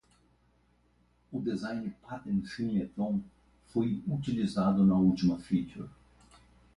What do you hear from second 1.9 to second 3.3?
pattern Singleton